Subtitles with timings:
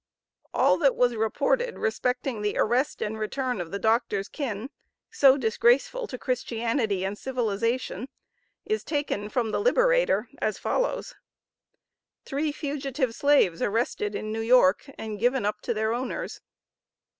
[0.51, 4.71] All that was reported respecting the arrest and return of the Doctor's kin,
[5.11, 8.07] so disgraceful to Christianity and civilization,
[8.65, 11.13] is taken from the Liberator, as follows:
[12.25, 16.41] THREE FUGITIVE SLAVES ARRESTED IN NEW YORK, AND GIVEN UP TO THEIR OWNERS.